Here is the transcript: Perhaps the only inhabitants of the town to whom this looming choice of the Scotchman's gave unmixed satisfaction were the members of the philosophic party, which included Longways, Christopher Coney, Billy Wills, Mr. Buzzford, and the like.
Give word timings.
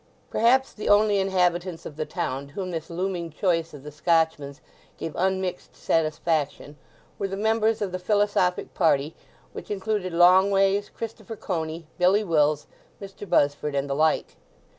Perhaps 0.31 0.73
the 0.73 0.89
only 0.89 1.19
inhabitants 1.19 1.85
of 1.85 1.95
the 1.95 2.07
town 2.07 2.47
to 2.47 2.53
whom 2.53 2.71
this 2.71 2.89
looming 2.89 3.29
choice 3.29 3.71
of 3.71 3.83
the 3.83 3.91
Scotchman's 3.91 4.59
gave 4.97 5.15
unmixed 5.15 5.75
satisfaction 5.75 6.75
were 7.19 7.27
the 7.27 7.37
members 7.37 7.83
of 7.83 7.91
the 7.91 7.99
philosophic 7.99 8.73
party, 8.73 9.13
which 9.53 9.69
included 9.69 10.11
Longways, 10.11 10.89
Christopher 10.89 11.35
Coney, 11.35 11.85
Billy 11.99 12.23
Wills, 12.23 12.65
Mr. 12.99 13.29
Buzzford, 13.29 13.75
and 13.75 13.87
the 13.87 13.93
like. 13.93 14.37